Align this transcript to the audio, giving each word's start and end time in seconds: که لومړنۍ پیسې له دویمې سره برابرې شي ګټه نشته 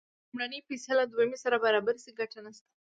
که 0.03 0.07
لومړنۍ 0.27 0.59
پیسې 0.69 0.91
له 0.99 1.03
دویمې 1.11 1.37
سره 1.43 1.61
برابرې 1.63 1.99
شي 2.03 2.11
ګټه 2.19 2.39
نشته 2.45 2.69